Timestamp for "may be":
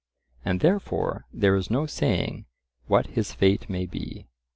3.69-4.25